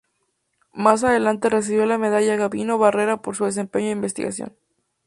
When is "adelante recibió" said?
1.03-1.85